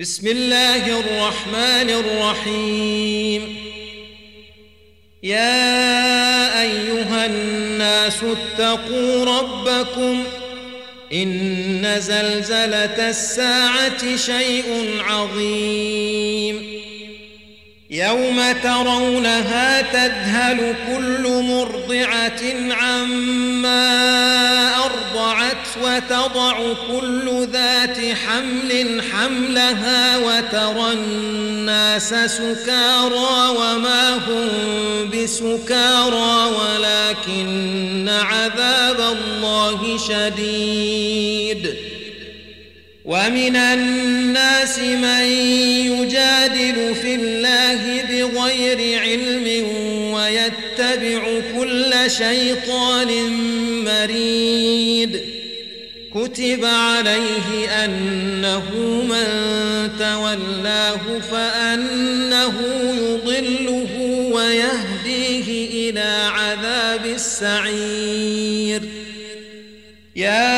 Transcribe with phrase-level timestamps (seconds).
[0.00, 3.56] بسم الله الرحمن الرحيم.
[5.22, 10.24] يا أيها الناس اتقوا ربكم
[11.12, 16.80] إن زلزلة الساعة شيء عظيم.
[17.90, 23.88] يوم ترونها تذهل كل مرضعة عما
[25.82, 26.58] وتضع
[26.88, 34.48] كل ذات حمل حملها وترى الناس سكارى وما هم
[35.10, 41.74] بسكارى ولكن عذاب الله شديد.
[43.04, 45.24] ومن الناس من
[45.92, 49.66] يجادل في الله بغير علم
[50.28, 53.10] ويتبع كل شيطان
[53.84, 55.20] مريد.
[56.14, 58.70] كتب عليه أنه
[59.08, 59.26] من
[59.98, 62.54] تولاه فأنه
[62.98, 63.88] يضله
[64.32, 68.82] ويهديه إلى عذاب السعير.
[70.16, 70.57] يا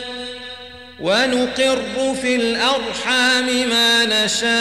[1.01, 4.51] ونقر في الأرحام ما نشاء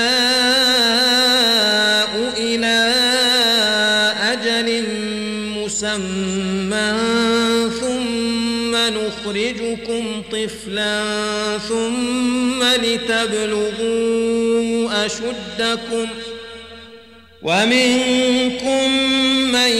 [2.38, 2.92] إلى
[4.32, 4.84] أجل
[5.56, 6.92] مسمى
[7.80, 11.04] ثم نخرجكم طفلا
[11.68, 14.10] ثم لتبلغوا
[15.06, 16.06] أشدكم
[17.42, 18.90] ومنكم
[19.52, 19.72] من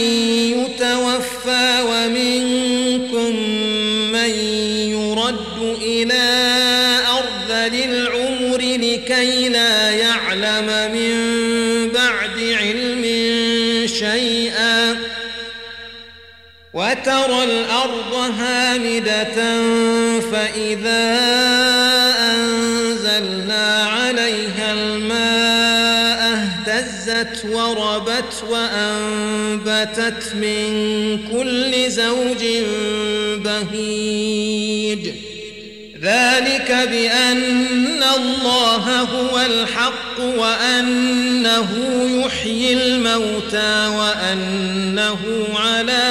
[17.31, 19.35] الأرض هامدة
[20.31, 21.19] فإذا
[22.33, 30.69] أنزلنا عليها الماء اهتزت وربت وأنبتت من
[31.31, 32.45] كل زوج
[33.37, 35.09] بهيج
[36.01, 41.67] ذلك بأن الله هو الحق وأنه
[42.25, 45.17] يحيي الموتى وأنه
[45.55, 46.10] على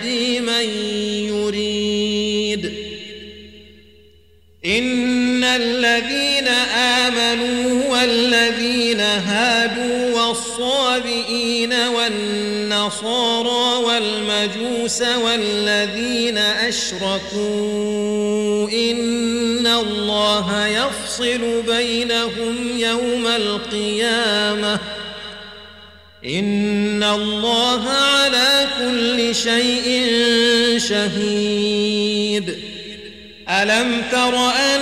[5.55, 13.51] الذين آمنوا والذين هادوا والصابئين والنصارى
[13.85, 17.41] والمجوس والذين أشركوا
[18.69, 24.79] إن الله يفصل بينهم يوم القيامة
[26.25, 30.07] إن الله على كل شيء
[30.77, 32.57] شهيد
[33.49, 34.81] ألم تر أن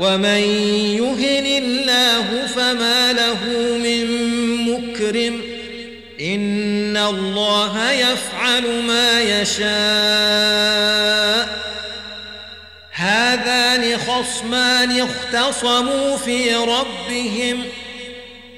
[0.00, 0.42] ومن
[0.98, 3.38] يهن الله فما له
[3.78, 4.06] من
[4.70, 5.40] مكرم
[6.20, 10.84] إن الله يفعل ما يشاء.
[12.92, 17.64] هذان خصمان اختصموا في ربهم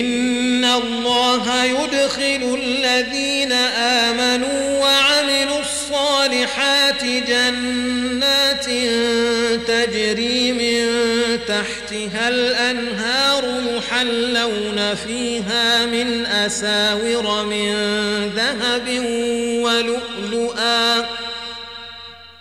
[0.00, 8.64] إن الله يدخل الذين آمنوا وعملوا الصالحات جنات
[9.66, 10.86] تجري من
[11.48, 13.44] تحتها الأنهار
[13.76, 17.74] يحلون فيها من أساور من
[18.36, 18.88] ذهب
[19.62, 21.06] ولؤلؤا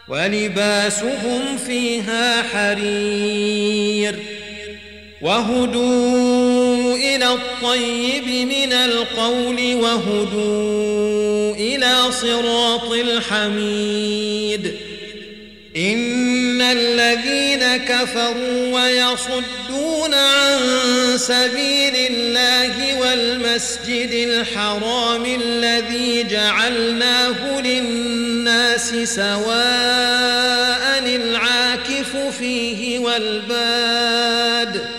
[0.07, 4.15] ولباسهم فيها حرير
[5.21, 6.38] وهدوا
[7.15, 14.73] إلى الطيب من القول وهدوا إلى صراط الحميد.
[15.77, 20.57] إن الذين كفروا ويصدون عن
[21.17, 34.98] سبيل الله والمسجد الحرام الذي جعلناه للناس سواء العاكف فيه والباد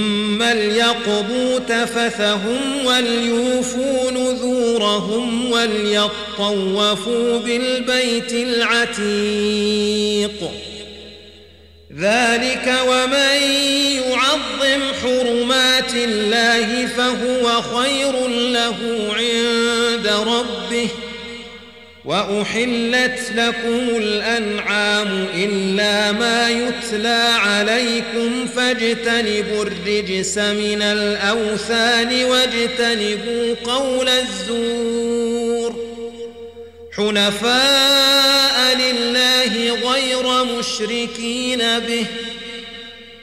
[0.53, 9.71] ليقضوا تفثهم وليوفوا نذورهم وليطوفوا بالبيت العتيق.
[11.99, 13.41] ذلك ومن
[14.07, 18.75] يعظم حرمات الله فهو خير له
[19.17, 20.60] عند ربه
[22.05, 35.91] وأحلت لكم الأنعام إلا ما يتلى عليكم فاجتنبوا الرجس من الأوثان واجتنبوا قول الزور.
[36.95, 42.05] حنفاء لله غير مشركين به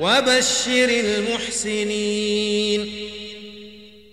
[0.00, 2.80] وبشر المحسنين.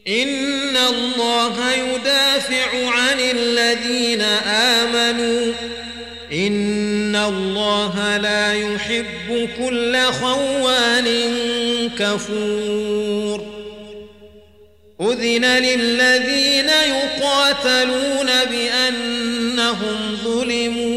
[0.07, 5.53] إن الله يدافع عن الذين آمنوا.
[6.33, 11.07] إن الله لا يحب كل خوان
[11.99, 13.57] كفور.
[15.01, 20.96] أذن للذين يقاتلون بأنهم ظلموا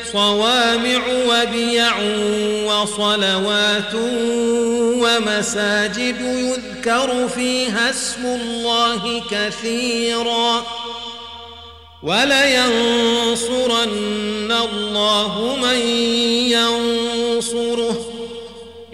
[0.13, 1.97] صوامع وبيع
[2.65, 3.93] وصلوات
[5.03, 10.65] ومساجد يذكر فيها اسم الله كثيرا.
[12.03, 13.87] ولينصرن
[14.71, 15.79] الله من
[16.51, 18.11] ينصره.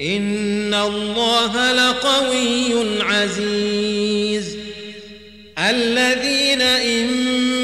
[0.02, 4.58] إن الله لقوي عزيز.
[5.60, 7.08] الذين إن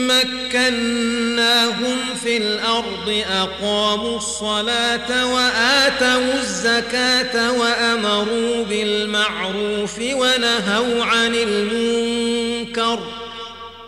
[0.08, 13.00] مكناهم في الأرض أقاموا الصلاة وآتوا الزكاة وأمروا بالمعروف ونهوا عن المنكر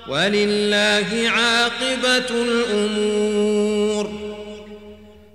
[0.08, 4.12] ولله عاقبة الأمور.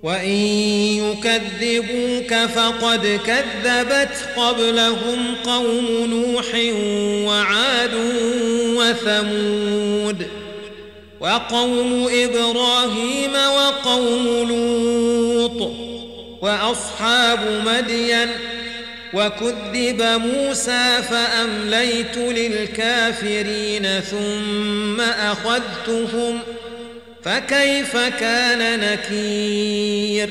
[0.03, 0.37] وإن
[1.01, 6.47] يكذبوك فقد كذبت قبلهم قوم نوح
[7.29, 7.95] وعاد
[8.77, 10.40] وثمود.
[11.21, 15.73] وقوم إبراهيم وقوم لوط
[16.43, 18.29] وأصحاب مدين
[19.15, 26.61] وكذب موسى فأمليت للكافرين ثم أخذتهم ۖ
[27.25, 30.31] فكيف كان نكير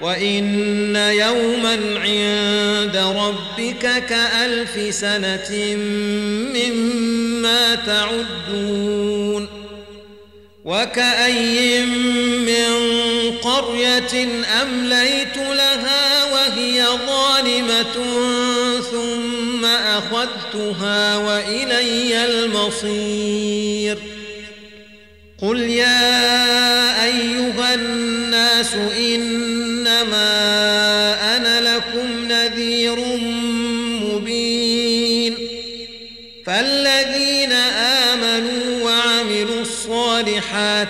[0.00, 5.76] وإن يوما عند ربك كألف سنة
[6.54, 9.48] مما تعدون
[10.64, 11.86] وكأي
[12.46, 12.74] من
[13.42, 14.28] قرية
[14.62, 17.94] أمليت لها وهي ظالمة
[18.90, 23.98] ثم أخذتها وإلي المصير
[25.38, 29.53] قل يا أيها الناس إنما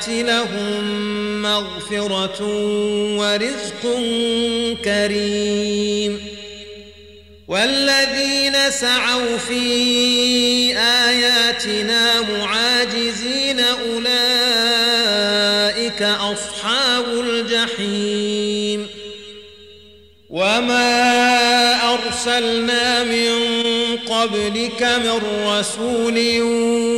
[0.08, 2.44] لهم مغفرة
[3.18, 3.82] ورزق
[4.84, 6.20] كريم.
[7.48, 14.12] والذين سعوا في آياتنا معاجزين أولئك
[16.02, 18.86] أصحاب الجحيم.
[20.30, 20.94] وما
[21.94, 23.32] أرسلنا من
[24.08, 26.42] قبلك من رسول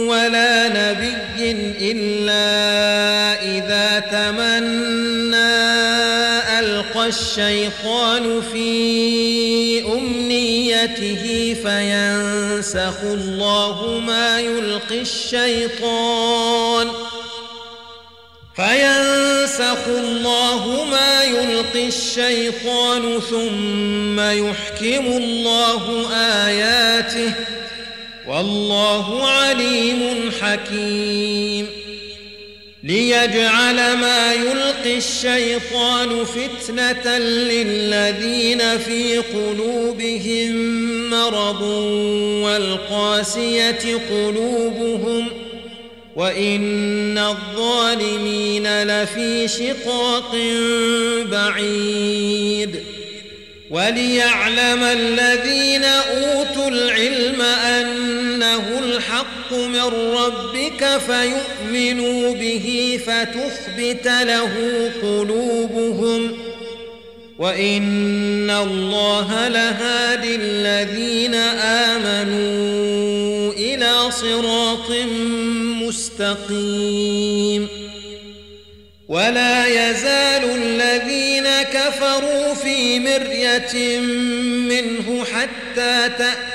[0.08, 1.25] ولا نبي
[1.80, 2.42] إلا
[3.42, 5.36] إذا تمنى
[6.58, 16.88] ألقى الشيطان في أمنيته فينسخ الله ما يلقي الشيطان
[18.56, 26.12] فينسخ الله ما يلقي الشيطان ثم يحكم الله
[26.46, 27.32] آياته
[28.36, 31.66] والله عليم حكيم.
[32.84, 40.54] ليجعل ما يلقي الشيطان فتنة للذين في قلوبهم
[41.10, 41.62] مرض
[42.42, 45.28] والقاسية قلوبهم
[46.16, 50.36] وإن الظالمين لفي شقاق
[51.30, 52.80] بعيد.
[53.70, 57.42] وليعلم الذين أوتوا العلم
[58.56, 59.82] أنه الحق من
[60.14, 66.32] ربك فيؤمنوا به فتخبت له قلوبهم
[67.38, 71.34] وإن الله لهادي الذين
[71.84, 74.90] آمنوا إلى صراط
[75.82, 77.68] مستقيم
[79.08, 83.98] ولا يزال الذين كفروا في مرية
[84.68, 86.08] منه حتى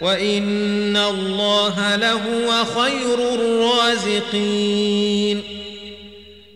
[0.00, 4.70] وإن الله لهو خير الرازقين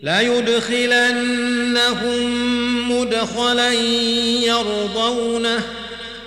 [0.03, 1.45] ليدخلنهم
[2.91, 3.73] مدخلا
[4.43, 5.63] يرضونه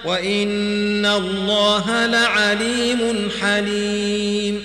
[0.04, 4.62] وان الله لعليم حليم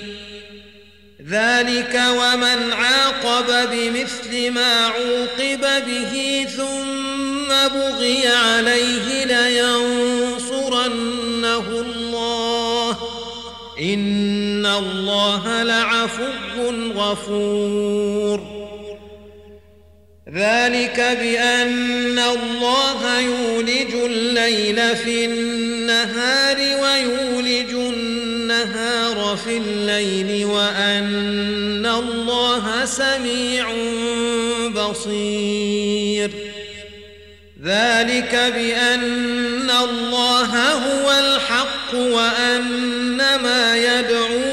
[1.29, 10.12] ذلك ومن عاقب بمثل ما عوقب به ثم بغي عليه لينصرنه
[14.77, 16.23] الله لعفو
[16.95, 18.63] غفور.
[20.33, 33.73] ذلك بأن الله يولج الليل في النهار ويولج النهار في الليل وأن الله سميع
[34.75, 36.31] بصير.
[37.63, 44.52] ذلك بأن الله هو الحق وأن ما يدعون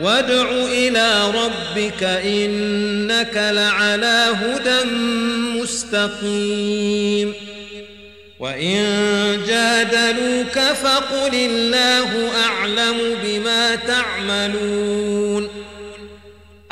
[0.00, 4.90] وادع إلى ربك إنك لعلى هدى
[5.60, 7.34] مستقيم.
[8.40, 8.82] وإن
[9.46, 15.48] جادلوك فقل الله أعلم بما تعملون.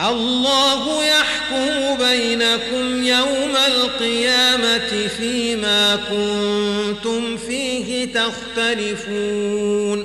[0.01, 10.05] الله يحكم بينكم يوم القيامة فيما كنتم فيه تختلفون.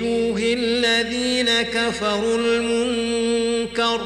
[1.61, 4.01] كفروا المنكر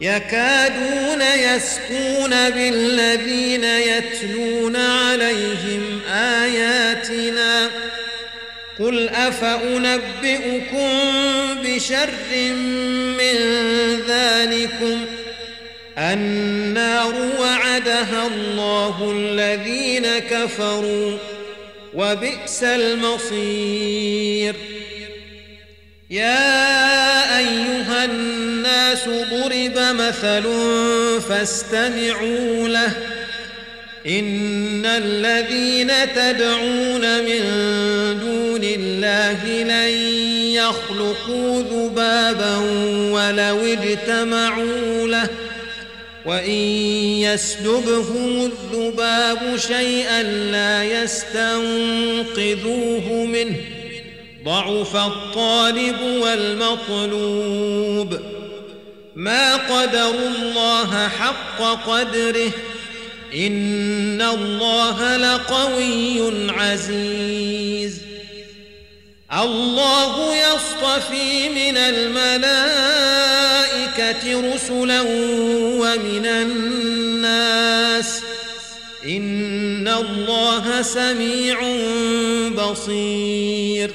[0.00, 7.70] يكادون يسقون بالذين يتلون عليهم آياتنا
[8.78, 10.88] قل أفأنبئكم
[11.64, 12.10] بشر
[13.18, 13.36] من
[14.08, 15.06] ذلكم
[15.98, 21.18] النار وعدها الله الذين كفروا
[21.94, 24.54] وبئس المصير
[26.10, 30.42] يا أيها الناس ضرب مثل
[31.28, 32.92] فاستمعوا له.
[34.06, 37.40] إن الذين تدعون من
[38.20, 39.88] دون الله لن
[40.54, 42.56] يخلقوا ذبابا
[43.12, 45.28] ولو اجتمعوا له.
[46.26, 46.60] وإن
[47.20, 52.44] يسلبهم الذباب شيئا لا يستنقذوه
[53.24, 53.56] منه.
[54.48, 58.18] ضعف الطالب والمطلوب.
[59.16, 62.50] ما قدروا الله حق قدره
[63.34, 68.00] إن الله لقوي عزيز.
[69.32, 72.64] الله يصطفي من الملائكة
[74.54, 75.00] رسلا
[75.80, 78.20] ومن الناس.
[79.04, 81.60] إن الله سميع
[82.50, 83.94] بصير.